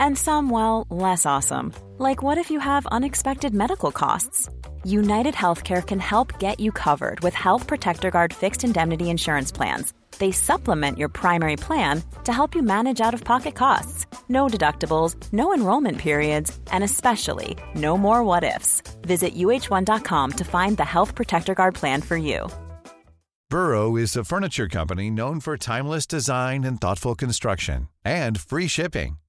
[0.00, 4.48] And some, well, less awesome, like what if you have unexpected medical costs?
[4.84, 9.92] United Healthcare can help get you covered with Health Protector Guard fixed indemnity insurance plans.
[10.18, 14.06] They supplement your primary plan to help you manage out of pocket costs.
[14.28, 18.82] No deductibles, no enrollment periods, and especially no more what ifs.
[19.02, 22.48] Visit uh1.com to find the Health Protector Guard plan for you.
[23.50, 29.16] Burrow is a furniture company known for timeless design and thoughtful construction and free shipping,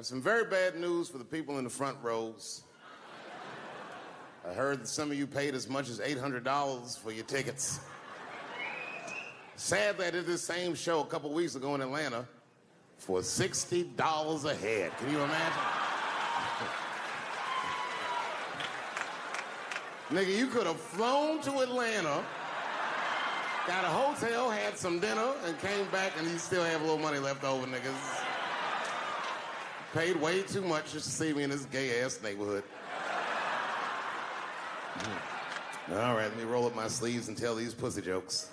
[0.00, 2.62] have some very bad news for the people in the front rows.
[4.48, 7.80] I heard that some of you paid as much as $800 for your tickets.
[9.56, 12.24] Sadly, I did this same show a couple weeks ago in Atlanta
[12.96, 14.90] for $60 a head.
[14.96, 15.62] Can you imagine?
[20.08, 22.24] Nigga, you could have flown to Atlanta,
[23.66, 26.98] got a hotel, had some dinner, and came back, and you still have a little
[26.98, 28.29] money left over, niggas.
[29.92, 32.62] Paid way too much just to see me in this gay ass neighborhood.
[35.90, 38.50] All right, let me roll up my sleeves and tell these pussy jokes.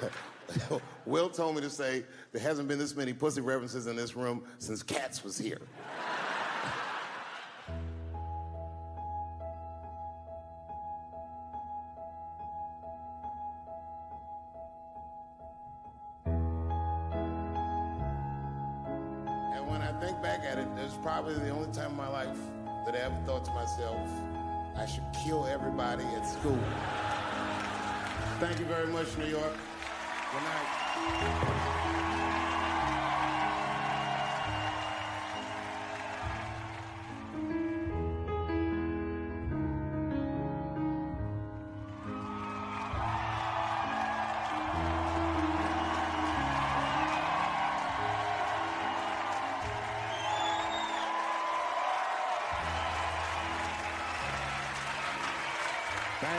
[1.04, 4.44] Will told me to say there hasn't been this many pussy references in this room
[4.58, 5.60] since Cats was here.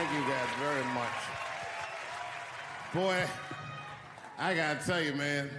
[0.02, 1.12] Thank you guys very much.
[2.94, 3.22] Boy,
[4.38, 5.50] I gotta tell you, man,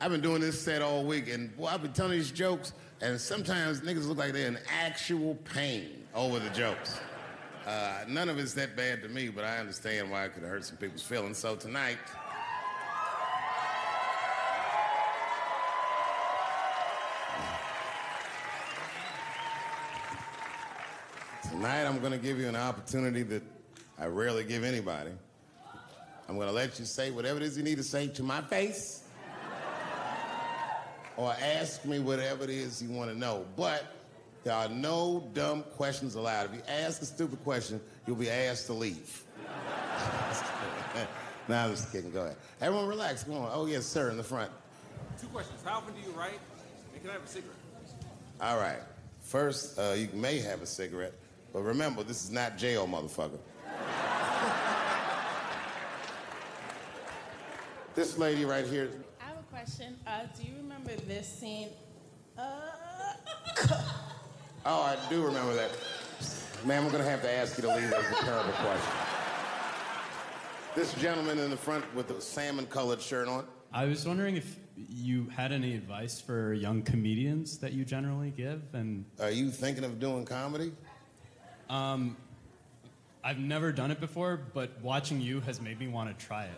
[0.00, 3.20] I've been doing this set all week, and boy, I've been telling these jokes, and
[3.20, 6.98] sometimes niggas look like they're in actual pain over the jokes.
[7.68, 10.64] Uh, none of it's that bad to me, but I understand why it could hurt
[10.64, 11.38] some people's feelings.
[11.38, 11.98] So tonight,
[21.48, 23.53] tonight I'm gonna give you an opportunity that
[23.98, 25.10] I rarely give anybody.
[26.28, 29.02] I'm gonna let you say whatever it is you need to say to my face.
[31.16, 33.46] or ask me whatever it is you want to know.
[33.56, 33.84] But
[34.42, 36.46] there are no dumb questions allowed.
[36.46, 39.22] If you ask a stupid question, you'll be asked to leave.
[41.48, 42.10] now I'm just kidding.
[42.10, 42.36] Go ahead.
[42.60, 43.24] Everyone relax.
[43.24, 43.50] Come on.
[43.52, 44.50] Oh, yes, sir, in the front.
[45.20, 45.60] Two questions.
[45.64, 46.40] How often do you write?
[46.92, 47.56] And can I have a cigarette?
[48.40, 48.80] All right.
[49.22, 51.14] First, uh, you may have a cigarette,
[51.52, 53.38] but remember, this is not jail, motherfucker.
[57.94, 58.90] this lady right here,
[59.20, 59.96] I have a question.
[60.06, 61.68] Uh, do you remember this scene?
[62.38, 62.42] Uh,
[64.66, 65.70] Oh, I do remember that.
[66.64, 67.90] Ma'am, I'm going to have to ask you to leave.
[67.90, 68.92] That's a terrible question.
[70.74, 73.44] This gentleman in the front with the salmon colored shirt on.
[73.74, 78.62] I was wondering if you had any advice for young comedians that you generally give,
[78.72, 80.72] and Are you thinking of doing comedy?
[81.68, 82.16] um,
[83.26, 86.50] I've never done it before, but watching you has made me want to try it.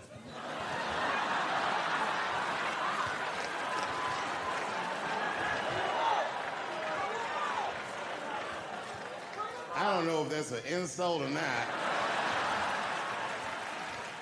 [9.76, 11.42] I don't know if that's an insult or not.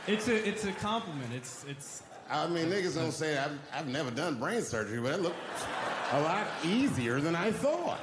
[0.07, 1.33] It's a it's a compliment.
[1.33, 2.03] It's it's.
[2.29, 5.37] I mean, niggas don't say I've, I've never done brain surgery, but it looked
[6.13, 8.01] a lot easier than I thought.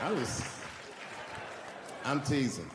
[0.00, 0.44] I was
[2.04, 2.68] I'm teasing.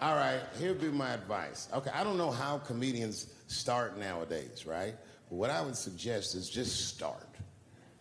[0.00, 1.68] All right, here'd be my advice.
[1.74, 4.94] Okay, I don't know how comedians start nowadays, right?
[5.28, 7.26] But what I would suggest is just start.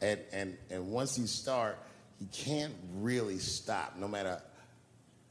[0.02, 1.80] And, and, and once you start,
[2.20, 4.42] you can't really stop, no matter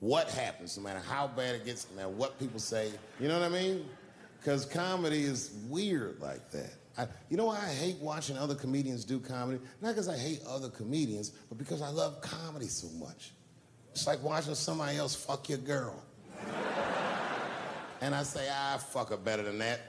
[0.00, 2.90] what happens, no matter how bad it gets, no matter what people say.
[3.20, 3.86] You know what I mean?
[4.38, 6.74] Because comedy is weird like that.
[6.98, 9.60] I, you know why I hate watching other comedians do comedy?
[9.82, 13.32] Not because I hate other comedians, but because I love comedy so much.
[13.96, 16.02] It's like watching somebody else fuck your girl.
[18.02, 19.80] and I say, ah, I fuck her better than that.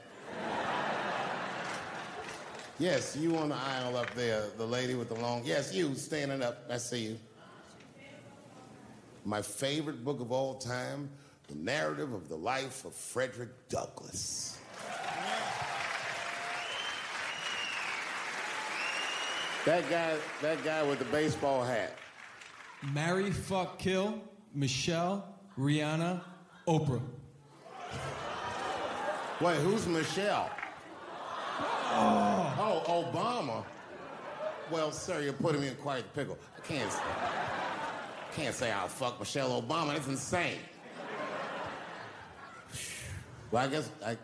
[2.78, 5.42] yes, you on the aisle up there, the lady with the long.
[5.44, 6.64] Yes, you standing up.
[6.70, 7.18] I see you.
[9.26, 11.10] My favorite book of all time,
[11.48, 14.56] The Narrative of the Life of Frederick Douglass.
[19.66, 21.92] That guy, that guy with the baseball hat.
[22.82, 24.20] Marry, fuck, kill,
[24.54, 26.20] Michelle, Rihanna,
[26.66, 27.02] Oprah.
[29.40, 30.50] Wait, who's Michelle?
[31.90, 32.84] Oh.
[32.86, 33.64] oh, Obama.
[34.70, 36.38] Well, sir, you're putting me in quite the pickle.
[36.56, 36.92] I can't,
[38.34, 39.94] can't say I'll fuck Michelle Obama.
[39.94, 40.58] That's insane.
[43.50, 44.16] Well, I guess I.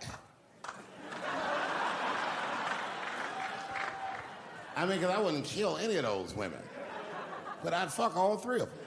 [4.76, 6.58] I mean, because I wouldn't kill any of those women,
[7.64, 8.78] but I'd fuck all three of them.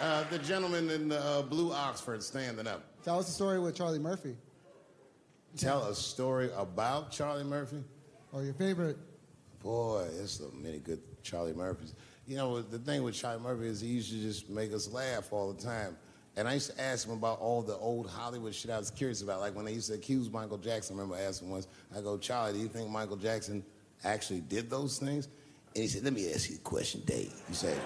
[0.00, 2.84] Uh, the gentleman in the uh, blue Oxford standing up.
[3.04, 4.36] Tell us a story with Charlie Murphy.
[5.56, 7.82] Tell a story about Charlie Murphy.
[8.32, 8.98] Or your favorite.
[9.62, 11.94] Boy, there's so many good Charlie Murphys.
[12.26, 15.32] You know, the thing with Charlie Murphy is he used to just make us laugh
[15.32, 15.96] all the time.
[16.36, 19.22] And I used to ask him about all the old Hollywood shit I was curious
[19.22, 19.40] about.
[19.40, 22.54] Like when they used to accuse Michael Jackson, I remember asking once, I go, Charlie,
[22.54, 23.64] do you think Michael Jackson
[24.02, 25.28] actually did those things?
[25.74, 27.32] And he said, let me ask you a question, Dave.
[27.48, 27.80] He said,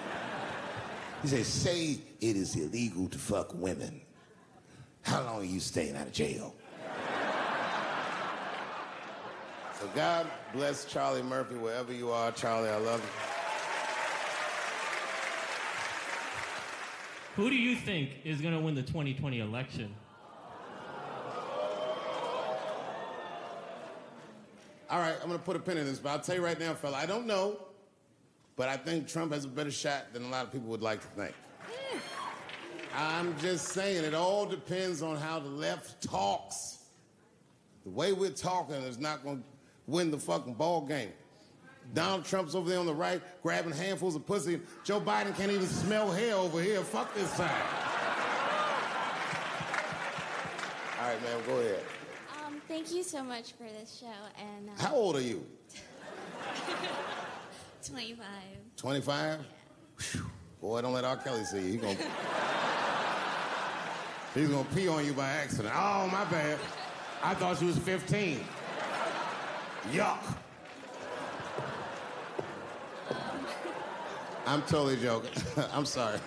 [1.21, 4.01] he said, say it is illegal to fuck women.
[5.03, 6.55] How long are you staying out of jail?
[9.79, 12.31] so God bless Charlie Murphy wherever you are.
[12.31, 13.38] Charlie, I love you.
[17.39, 19.95] Who do you think is going to win the 2020 election?
[24.89, 26.73] All right, I'm gonna put a pin in this, but I'll tell you right now,
[26.73, 27.57] fella, I don't know,
[28.57, 30.99] but I think Trump has a better shot than a lot of people would like
[30.99, 31.33] to think.
[32.93, 36.79] I'm just saying, it all depends on how the left talks.
[37.85, 39.43] The way we're talking is not gonna
[39.87, 41.13] win the fucking ball game.
[41.93, 44.61] Donald Trump's over there on the right, grabbing handfuls of pussy.
[44.83, 46.81] Joe Biden can't even smell hair over here.
[46.81, 47.49] Fuck this side.
[51.01, 51.83] All right, man, go ahead.
[52.45, 54.07] Um, thank you so much for this show.
[54.37, 55.45] And uh, How old are you?
[57.85, 58.25] 25.
[58.75, 59.39] 25?
[60.15, 60.21] Yeah.
[60.61, 61.17] Boy, don't let R.
[61.17, 61.71] Kelly see you.
[61.71, 61.95] He gonna,
[64.35, 65.73] he's gonna pee on you by accident.
[65.75, 66.59] Oh, my bad.
[67.23, 68.41] I thought she was 15.
[69.91, 70.19] Yuck.
[74.49, 75.29] I'm totally joking.
[75.73, 76.17] I'm sorry.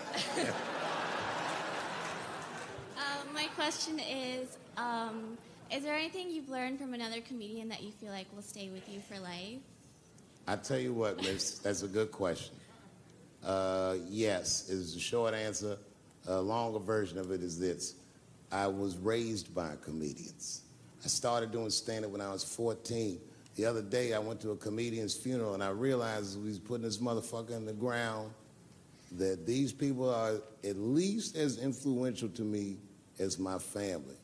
[2.96, 3.02] Uh,
[3.34, 5.36] my question is um,
[5.72, 8.88] Is there anything you've learned from another comedian that you feel like will stay with
[8.88, 9.58] you for life?
[10.46, 12.54] I tell you what, miss, that's a good question.
[13.44, 15.76] Uh, yes, is the short answer.
[16.28, 17.96] A longer version of it is this.
[18.52, 20.62] I was raised by comedians.
[21.04, 23.18] I started doing stand-up when I was 14.
[23.54, 26.84] The other day, I went to a comedian's funeral, and I realized we was putting
[26.84, 28.32] this motherfucker in the ground
[29.12, 32.78] that these people are at least as influential to me
[33.18, 34.16] as my family.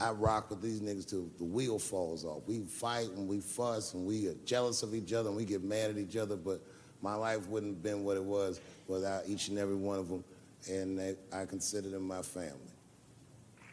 [0.00, 2.42] I rock with these niggas till the wheel falls off.
[2.46, 5.62] We fight and we fuss and we are jealous of each other and we get
[5.62, 6.62] mad at each other, but
[7.02, 10.24] my life wouldn't have been what it was without each and every one of them,
[10.70, 12.54] and they, I consider them my family.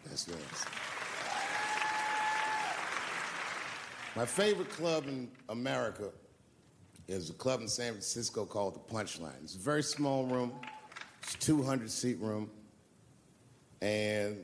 [0.05, 0.69] That's the answer.
[4.17, 6.09] My favorite club in America
[7.07, 9.43] is a club in San Francisco called the Punchline.
[9.43, 10.53] It's a very small room.
[11.21, 12.49] It's a 200 seat room.
[13.79, 14.43] And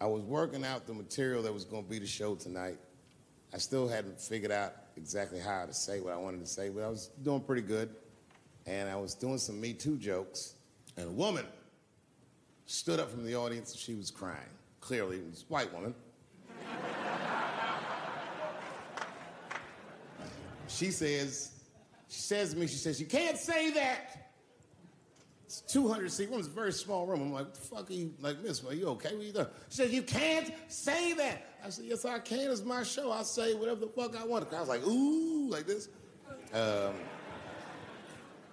[0.00, 2.76] I was working out the material that was going to be the show tonight.
[3.54, 6.82] I still hadn't figured out exactly how to say what I wanted to say, but
[6.82, 7.88] I was doing pretty good.
[8.66, 10.54] And I was doing some Me Too jokes.
[10.96, 11.46] And a woman
[12.66, 14.40] stood up from the audience and she was crying.
[14.80, 15.94] Clearly, it was a white woman.
[20.72, 21.52] She says,
[22.08, 24.32] She says to me, she says, You can't say that.
[25.44, 26.38] It's 200 seat room.
[26.38, 27.20] It's a very small room.
[27.20, 29.14] I'm like, the fuck are you, like, miss, are you okay?
[29.14, 29.46] What you doing?
[29.68, 31.46] She says, You can't say that.
[31.64, 32.50] I said, Yes, I can.
[32.50, 33.10] It's my show.
[33.10, 34.48] I'll say whatever the fuck I want.
[34.48, 35.88] The crowd's like, Ooh, like this.
[36.54, 36.94] Um,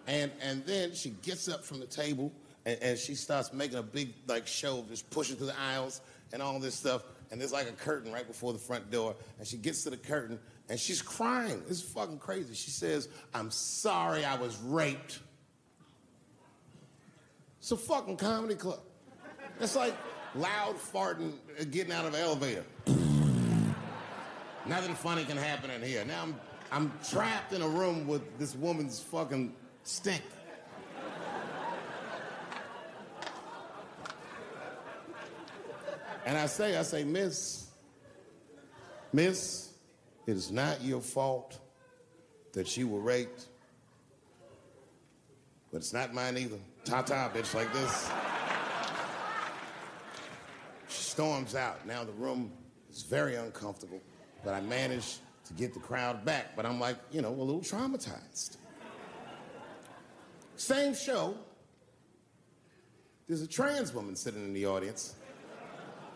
[0.08, 2.32] and, and then she gets up from the table
[2.66, 6.02] and, and she starts making a big like show of just pushing through the aisles
[6.34, 7.04] and all this stuff.
[7.32, 9.16] And there's like a curtain right before the front door.
[9.38, 11.64] And she gets to the curtain and she's crying.
[11.68, 12.54] It's fucking crazy.
[12.54, 15.20] She says, I'm sorry I was raped.
[17.60, 18.80] It's a fucking comedy club.
[19.60, 19.96] It's like
[20.36, 22.64] loud farting uh, getting out of an elevator.
[24.66, 26.06] Nothing funny can happen in here.
[26.06, 26.36] Now I'm,
[26.72, 30.22] I'm trapped in a room with this woman's fucking stink.
[36.26, 37.70] And I say, I say, Miss,
[39.12, 39.69] Miss,
[40.30, 41.58] it is not your fault
[42.54, 43.48] that you were raped,
[45.72, 46.60] but it's not mine either.
[46.86, 48.12] Ta ta, bitch, like this.
[50.88, 51.84] She storms out.
[51.88, 52.52] Now the room
[52.92, 54.00] is very uncomfortable,
[54.46, 55.18] but I managed
[55.48, 56.56] to get the crowd back.
[56.56, 58.58] But I'm like, you know, a little traumatized.
[60.58, 61.36] Same show,
[63.28, 65.16] there's a trans woman sitting in the audience.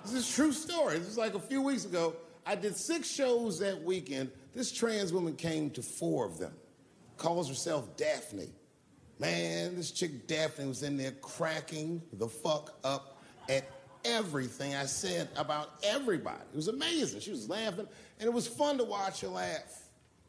[0.03, 0.99] This is true story.
[0.99, 2.13] This was like a few weeks ago.
[2.45, 4.31] I did six shows that weekend.
[4.53, 6.53] This trans woman came to four of them.
[7.17, 8.49] Calls herself Daphne.
[9.19, 13.65] Man, this chick Daphne was in there cracking the fuck up at
[14.03, 16.41] everything I said about everybody.
[16.51, 17.21] It was amazing.
[17.21, 17.87] She was laughing,
[18.19, 19.83] and it was fun to watch her laugh.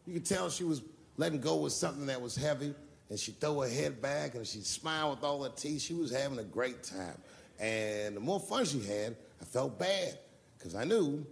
[0.07, 0.83] You could tell she was
[1.17, 2.75] letting go with something that was heavy,
[3.11, 5.83] and she'd throw her head back and she'd smile with all her teeth.
[5.83, 7.19] She was having a great time.
[7.59, 10.19] And the more fun she had, I felt bad
[10.57, 11.27] because I knew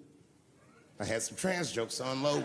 [1.03, 2.45] I had some trans jokes to unload.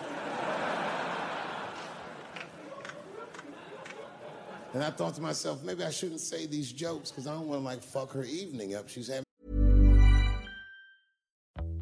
[4.73, 7.61] and I thought to myself, maybe I shouldn't say these jokes because I don't want
[7.61, 8.89] to like fuck her evening up.
[8.89, 9.23] She's having.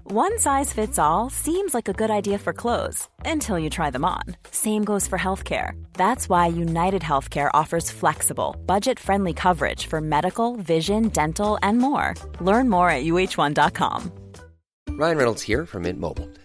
[0.04, 4.04] One size fits all seems like a good idea for clothes until you try them
[4.04, 4.24] on.
[4.52, 5.72] Same goes for healthcare.
[5.94, 12.16] That's why United Healthcare offers flexible, budget friendly coverage for medical, vision, dental, and more.
[12.42, 14.12] Learn more at uh1.com.
[14.90, 16.30] Ryan Reynolds here from Mint Mobile.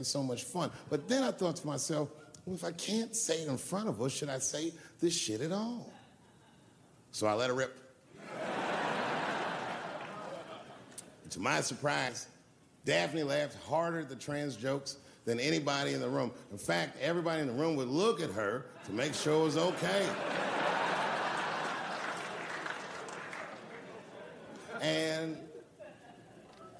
[0.00, 0.72] It's so much fun.
[0.90, 2.08] But then I thought to myself,
[2.44, 5.40] well, if I can't say it in front of her, should I say this shit
[5.40, 5.92] at all?
[7.12, 7.78] So I let her rip.
[11.30, 12.26] to my surprise,
[12.84, 16.32] Daphne laughed harder at the trans jokes than anybody in the room.
[16.50, 19.56] In fact, everybody in the room would look at her to make sure it was
[19.56, 20.08] okay.
[24.80, 25.38] and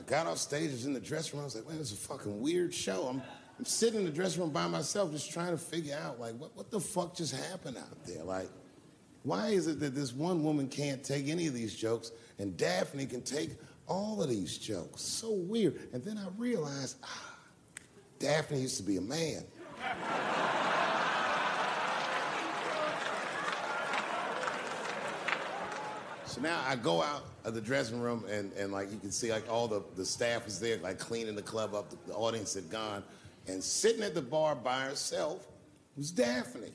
[0.07, 1.43] got off stage, was in the dressing room.
[1.43, 3.07] I was like, man, this is a fucking weird show.
[3.07, 3.23] I'm,
[3.59, 6.57] I'm sitting in the dressing room by myself, just trying to figure out, like, what,
[6.57, 8.25] what the fuck just happened out there?
[8.25, 8.49] Like,
[9.23, 13.07] why is it that this one woman can't take any of these jokes and Daphne
[13.07, 13.51] can take
[13.87, 15.03] all of these jokes?
[15.03, 15.89] So weird.
[15.93, 17.35] And then I realized, ah,
[18.19, 19.45] Daphne used to be a man.
[26.35, 29.31] So now I go out of the dressing room and, and like you can see
[29.31, 31.91] like all the, the staff is there like cleaning the club up.
[31.91, 33.05] The, the audience had gone.
[33.47, 35.47] And sitting at the bar by herself
[35.97, 36.73] was Daphne.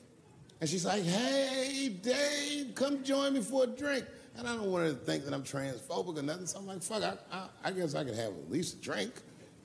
[0.62, 4.06] And she's like, hey, Dave, come join me for a drink.
[4.38, 6.46] And I don't want her to think that I'm transphobic or nothing.
[6.46, 9.12] So I'm like, fuck, I, I, I guess I could have at least a drink.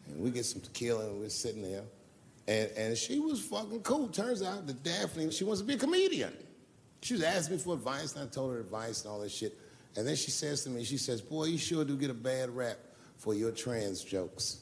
[0.10, 1.84] And we get some tequila and we're sitting there.
[2.50, 4.10] And, and she was fucking cool.
[4.10, 6.34] Turns out that Daphne, she wants to be a comedian.
[7.02, 9.58] She was asking me for advice, and I told her advice and all this shit.
[9.98, 12.50] And then she says to me, she says, boy, you sure do get a bad
[12.50, 12.78] rap
[13.18, 14.60] for your trans jokes.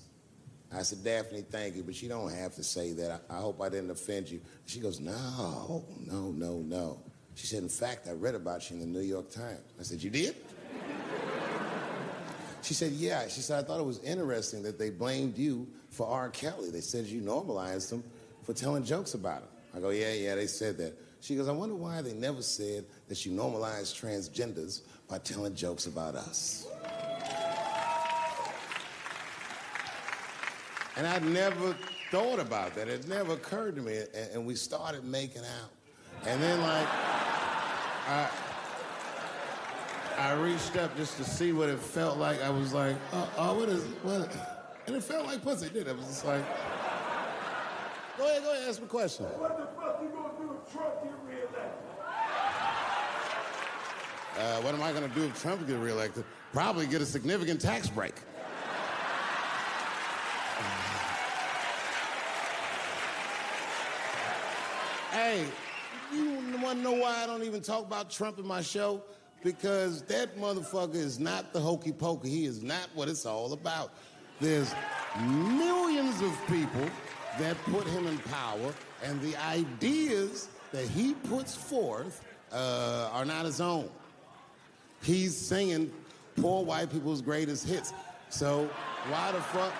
[0.75, 3.23] I said, Daphne, thank you, but you don't have to say that.
[3.29, 4.41] I, I hope I didn't offend you.
[4.65, 6.99] She goes, no, no, no, no.
[7.35, 9.61] She said, in fact, I read about you in the New York Times.
[9.79, 10.35] I said, you did?
[12.63, 13.27] She said, yeah.
[13.27, 16.29] She said, I thought it was interesting that they blamed you for R.
[16.29, 16.71] Kelly.
[16.71, 18.03] They said you normalized him
[18.43, 19.49] for telling jokes about him.
[19.75, 20.97] I go, yeah, yeah, they said that.
[21.23, 25.85] She goes, I wonder why they never said that you normalized transgenders by telling jokes
[25.85, 26.67] about us.
[30.97, 31.77] And I'd never
[32.11, 32.89] thought about that.
[32.89, 33.99] It never occurred to me.
[34.13, 35.71] And, and we started making out.
[36.27, 38.29] And then like I
[40.17, 42.43] I reached up just to see what it felt like.
[42.43, 44.29] I was like, oh, oh what is what?
[44.87, 45.87] And it felt like pussy, did it?
[45.87, 46.45] It was just like,
[48.17, 49.25] go ahead, go ahead, ask me a question.
[49.25, 50.12] What the fuck you
[50.71, 51.83] Trump get reelected?
[54.37, 56.23] Uh, what am I going to do if Trump gets reelected?
[56.53, 58.15] Probably get a significant tax break.
[65.11, 65.45] hey,
[66.11, 69.03] you want to know why I don't even talk about Trump in my show?
[69.43, 72.29] Because that motherfucker is not the hokey pokey.
[72.29, 73.93] He is not what it's all about.
[74.39, 74.73] There's
[75.19, 76.89] millions of people
[77.37, 83.45] that put him in power, and the ideas that he puts forth uh, are not
[83.45, 83.89] his own.
[85.01, 85.91] He's singing
[86.35, 87.93] poor white people's greatest hits.
[88.29, 88.69] So
[89.07, 89.73] why the fuck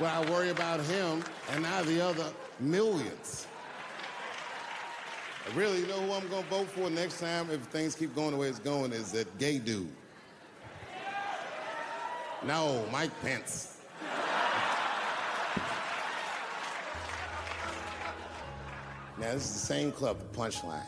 [0.00, 2.24] would I worry about him and not the other
[2.58, 3.46] millions?
[5.54, 8.36] Really, you know who I'm gonna vote for next time if things keep going the
[8.36, 9.88] way it's going is that gay dude.
[12.44, 13.77] No, Mike Pence.
[19.20, 20.80] Now, this is the same club, the Punchline.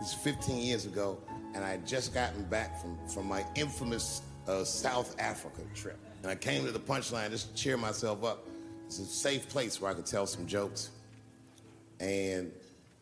[0.00, 1.18] This is 15 years ago,
[1.54, 5.98] and I had just gotten back from, from my infamous uh, South Africa trip.
[6.22, 8.46] And I came to the Punchline just to cheer myself up.
[8.86, 10.90] It's a safe place where I could tell some jokes.
[12.00, 12.50] And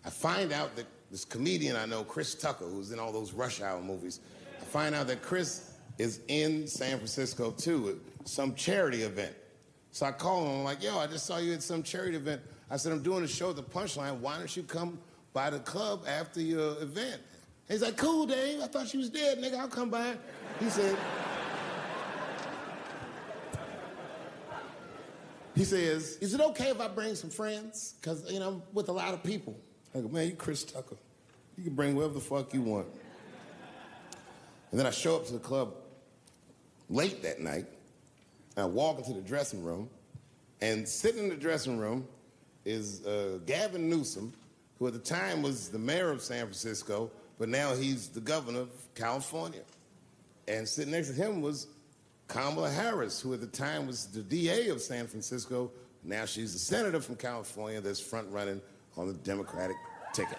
[0.04, 3.60] I find out that this comedian I know, Chris Tucker, who's in all those Rush
[3.60, 4.18] Hour movies,
[4.60, 9.36] I find out that Chris is in San Francisco too at some charity event.
[9.94, 12.42] So I call him, I'm like, yo, I just saw you at some charity event.
[12.68, 14.18] I said, I'm doing a show at the Punchline.
[14.18, 14.98] Why don't you come
[15.32, 17.22] by the club after your event?
[17.68, 18.60] He's like, cool, Dave.
[18.60, 19.56] I thought you was dead, nigga.
[19.56, 20.16] I'll come by.
[20.58, 20.96] He said,
[25.54, 27.94] he says, is it okay if I bring some friends?
[28.00, 29.56] Because, you know, I'm with a lot of people.
[29.94, 30.96] I go, man, you Chris Tucker.
[31.56, 32.88] You can bring whoever the fuck you want.
[34.72, 35.72] And then I show up to the club
[36.90, 37.66] late that night.
[38.56, 39.88] I walk into the dressing room,
[40.60, 42.06] and sitting in the dressing room
[42.64, 44.32] is uh, Gavin Newsom,
[44.78, 48.60] who at the time was the mayor of San Francisco, but now he's the governor
[48.60, 49.62] of California.
[50.46, 51.66] And sitting next to him was
[52.28, 55.70] Kamala Harris, who at the time was the DA of San Francisco.
[56.02, 58.60] Now she's the senator from California that's front running
[58.96, 59.76] on the Democratic
[60.12, 60.38] ticket.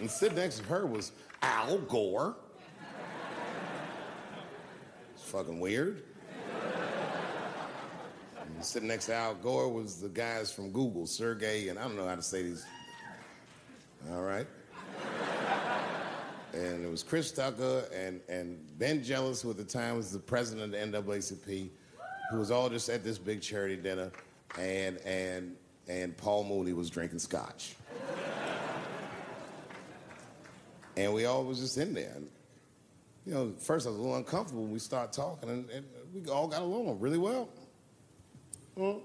[0.00, 2.36] And sitting next to her was Al Gore.
[5.30, 6.02] Fucking weird.
[8.62, 12.08] Sitting next to Al Gore was the guys from Google, Sergey, and I don't know
[12.08, 12.66] how to say these.
[14.10, 14.48] All right.
[16.52, 20.18] And it was Chris Tucker and, and Ben Jealous, who at the time was the
[20.18, 21.68] president of the NAACP,
[22.32, 24.10] who was all just at this big charity dinner,
[24.58, 25.54] and, and,
[25.86, 27.76] and Paul Mooney was drinking scotch.
[30.96, 32.16] and we all was just in there.
[33.30, 36.28] You know, first I was a little uncomfortable when we started talking, and, and we
[36.28, 37.48] all got along really well.
[38.74, 39.02] Well,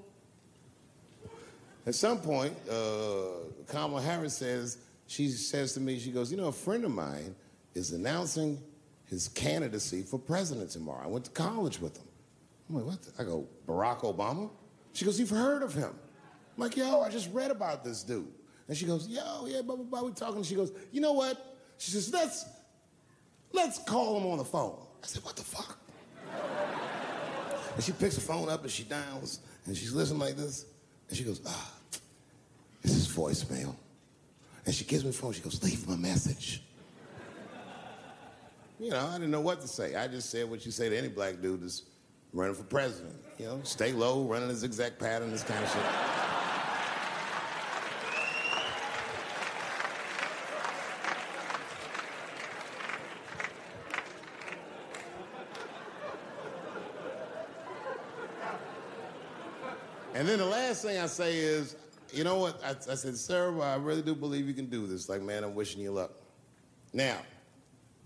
[1.86, 6.48] at some point, uh, Kamala Harris says, she says to me, she goes, you know,
[6.48, 7.36] a friend of mine
[7.76, 8.60] is announcing
[9.06, 11.04] his candidacy for president tomorrow.
[11.04, 12.08] I went to college with him.
[12.68, 13.08] I'm like, what?
[13.20, 14.50] I go, Barack Obama?
[14.94, 15.94] She goes, you've heard of him.
[16.58, 18.34] I'm like, yo, I just read about this dude.
[18.68, 20.42] And she goes, yo, yeah, blah, blah, blah, we talking.
[20.42, 21.58] She goes, you know what?
[21.78, 22.46] She says, let's,
[23.56, 24.78] let's call him on the phone.
[25.04, 25.78] I said, what the fuck?
[27.76, 30.66] and she picks the phone up and she dials and she's listening like this.
[31.10, 31.72] And she goes, ah,
[32.82, 33.76] this is voicemail.
[34.66, 35.34] And she gives me the phone.
[35.34, 36.64] She goes, leave a message.
[38.80, 39.96] You know, I didn't know what to say.
[39.96, 41.84] I just said what you say to any black dude that's
[42.34, 43.16] running for president.
[43.38, 46.15] You know, stay low, running a zigzag pattern, this kind of shit.
[60.16, 61.76] And then the last thing I say is,
[62.14, 62.64] you know what?
[62.64, 65.10] I, I said, sir, I really do believe you can do this.
[65.10, 66.12] Like, man, I'm wishing you luck.
[66.94, 67.18] Now,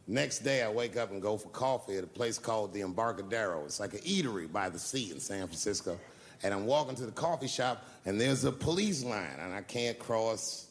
[0.08, 3.64] next day I wake up and go for coffee at a place called the Embarcadero.
[3.66, 6.00] It's like an eatery by the sea in San Francisco.
[6.42, 10.00] And I'm walking to the coffee shop, and there's a police line, and I can't
[10.00, 10.66] cross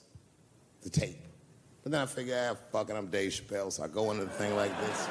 [0.82, 1.20] the tape.
[1.84, 4.56] But then I figure, ah, fucking, I'm Dave Chappelle, so I go into the thing
[4.56, 5.08] like this.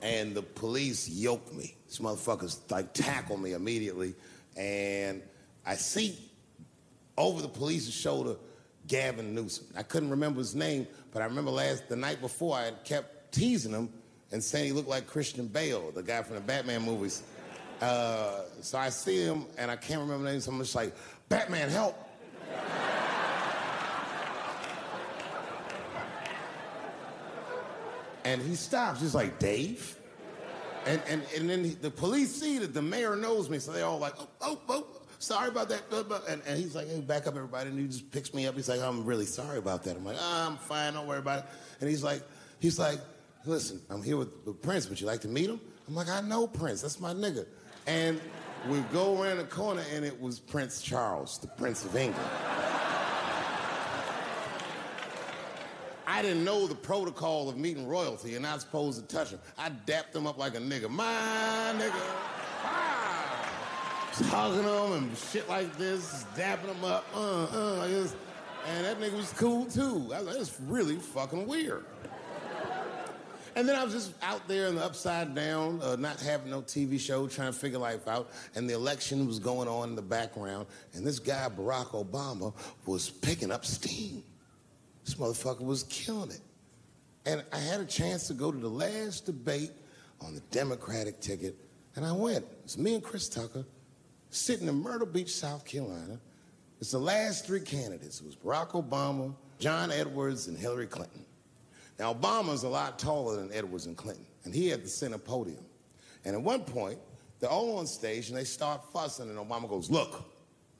[0.00, 1.76] And the police yoke me.
[1.86, 4.14] These motherfuckers like tackle me immediately
[4.56, 5.22] and
[5.66, 6.18] I see
[7.16, 8.36] over the police's shoulder
[8.86, 9.66] Gavin Newsom.
[9.76, 13.32] I couldn't remember his name, but I remember last the night before I had kept
[13.32, 13.88] teasing him
[14.32, 17.22] and saying he looked like Christian Bale, the guy from the Batman movies.
[17.80, 20.94] Uh, so I see him and I can't remember the name, so I'm just like,
[21.28, 21.96] Batman, help!
[28.24, 29.00] and he stops.
[29.00, 29.96] He's like, Dave?
[30.86, 33.82] And, and, and then he, the police see that the mayor knows me, so they
[33.82, 34.86] all like, oh, oh, oh,
[35.18, 35.82] sorry about that.
[36.28, 37.70] And, and he's like, hey, back up, everybody.
[37.70, 38.54] And he just picks me up.
[38.54, 39.96] He's like, I'm really sorry about that.
[39.96, 41.44] I'm like, oh, I'm fine, don't worry about it.
[41.80, 42.22] And he's like,
[42.60, 42.98] he's like,
[43.44, 44.88] listen, I'm here with, with Prince.
[44.88, 45.60] Would you like to meet him?
[45.86, 46.82] I'm like, I know Prince.
[46.82, 47.46] That's my nigga.
[47.86, 48.20] And
[48.68, 52.28] we go around the corner, and it was Prince Charles, the Prince of England.
[56.20, 58.32] I didn't know the protocol of meeting royalty.
[58.32, 59.38] You're not supposed to touch him.
[59.56, 60.90] I dapped him up like a nigga.
[60.90, 61.02] My
[61.78, 61.94] nigga.
[62.62, 64.10] Ah!
[64.10, 68.14] Just hugging him and shit like this, dapping him up, uh, uh, like this.
[68.68, 70.12] And that nigga was cool too.
[70.14, 71.86] I was really fucking weird.
[73.56, 76.60] And then I was just out there in the upside down, uh, not having no
[76.60, 78.30] TV show, trying to figure life out.
[78.54, 80.66] And the election was going on in the background.
[80.92, 82.52] And this guy, Barack Obama,
[82.84, 84.22] was picking up steam.
[85.04, 86.40] This motherfucker was killing it.
[87.26, 89.72] And I had a chance to go to the last debate
[90.20, 91.56] on the Democratic ticket,
[91.96, 92.44] and I went.
[92.64, 93.64] It's me and Chris Tucker
[94.30, 96.18] sitting in Myrtle Beach, South Carolina.
[96.80, 98.20] It's the last three candidates.
[98.20, 101.24] It was Barack Obama, John Edwards, and Hillary Clinton.
[101.98, 105.64] Now, Obama's a lot taller than Edwards and Clinton, and he had the center podium.
[106.24, 106.98] And at one point,
[107.38, 110.24] they're all on stage and they start fussing, and Obama goes, Look,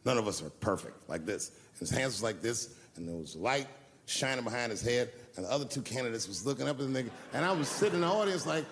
[0.04, 1.50] none of us are perfect, like this.
[1.72, 3.66] And his hands was like this, and there was light
[4.10, 7.10] shining behind his head, and the other two candidates was looking up at the nigga,
[7.32, 8.64] and I was sitting in the audience like,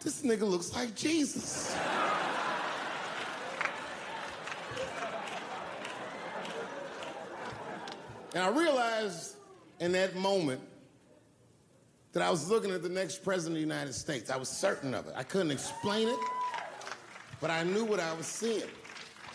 [0.00, 1.74] this nigga looks like Jesus.
[8.34, 9.36] and I realized
[9.80, 10.60] in that moment
[12.12, 14.30] that I was looking at the next president of the United States.
[14.30, 15.14] I was certain of it.
[15.16, 16.18] I couldn't explain it,
[17.40, 18.68] but I knew what I was seeing.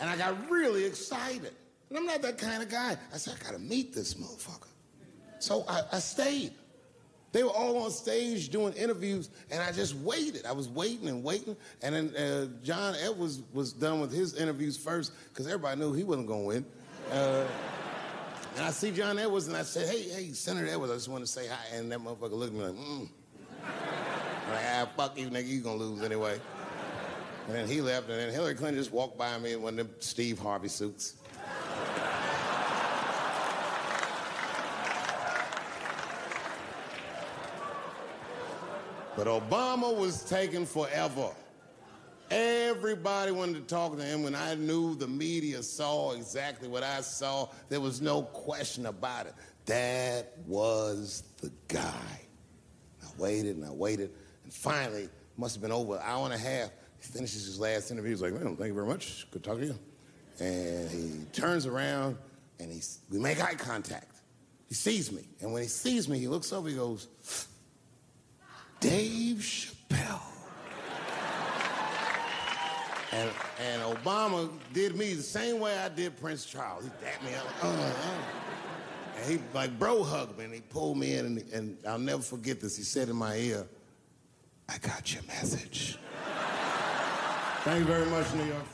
[0.00, 1.52] And I got really excited.
[1.90, 2.96] And I'm not that kind of guy.
[3.12, 4.69] I said, I gotta meet this motherfucker.
[5.40, 6.52] So I, I stayed.
[7.32, 10.46] They were all on stage doing interviews, and I just waited.
[10.46, 14.76] I was waiting and waiting, and then uh, John Edwards was done with his interviews
[14.76, 16.66] first because everybody knew he wasn't going to win.
[17.12, 17.46] Uh,
[18.56, 21.24] and I see John Edwards, and I said, "Hey, hey, Senator Edwards, I just want
[21.24, 23.08] to say hi." And that motherfucker looked at me like, "Mm."
[23.62, 26.40] I'm like, ah, fuck you, nigga, you gonna lose anyway.
[27.46, 29.86] And then he left, and then Hillary Clinton just walked by me in one of
[29.86, 31.14] them Steve Harvey suits.
[39.16, 41.30] But Obama was taking forever.
[42.30, 44.22] Everybody wanted to talk to him.
[44.22, 49.26] When I knew the media saw exactly what I saw, there was no question about
[49.26, 49.34] it.
[49.66, 52.20] That was the guy.
[53.02, 54.12] I waited and I waited,
[54.44, 56.70] and finally, must have been over an hour and a half.
[57.00, 58.10] He finishes his last interview.
[58.10, 59.26] He's like, "Man, thank you very much.
[59.32, 59.78] Good talking to you."
[60.38, 62.16] And he turns around
[62.60, 64.16] and he, we make eye contact.
[64.68, 66.68] He sees me, and when he sees me, he looks over.
[66.68, 67.08] He goes,
[68.80, 70.20] Dave Chappelle.
[73.12, 76.84] And, and Obama did me the same way I did Prince Charles.
[76.84, 79.20] He dapped me up, like, oh, oh.
[79.20, 82.22] And he, like, bro hugged me, and he pulled me in, and, and I'll never
[82.22, 82.76] forget this.
[82.76, 83.66] He said in my ear,
[84.68, 85.98] I got your message.
[87.64, 88.64] Thank you very much, New York.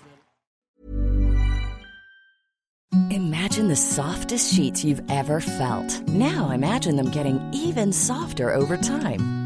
[3.10, 6.00] Imagine the softest sheets you've ever felt.
[6.08, 9.45] Now imagine them getting even softer over time.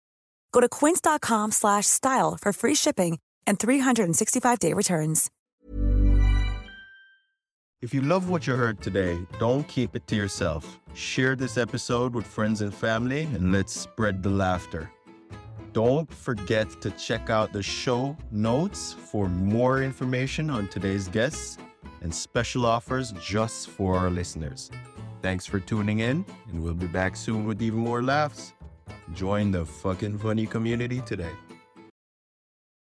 [0.51, 5.29] Go to quince.com slash style for free shipping and 365-day returns.
[7.81, 10.79] If you love what you heard today, don't keep it to yourself.
[10.93, 14.91] Share this episode with friends and family and let's spread the laughter.
[15.73, 21.57] Don't forget to check out the show notes for more information on today's guests
[22.01, 24.69] and special offers just for our listeners.
[25.23, 28.53] Thanks for tuning in, and we'll be back soon with even more laughs.
[29.13, 31.31] Join the fucking funny community today.